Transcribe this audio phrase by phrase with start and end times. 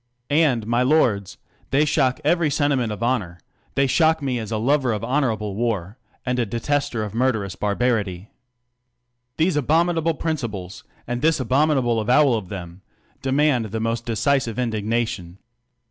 [0.31, 1.37] And, my ords,
[1.69, 3.37] they shock every sentiment of honor;
[3.75, 7.53] they shock me as a lover of honorable war, and a dctester of murder ous
[7.55, 8.13] barbarity.
[8.15, 8.27] u• o
[9.37, 12.81] These abominable principles, and this more abomina ble avowal of them,
[13.21, 15.37] demand the most decisive indigna tion.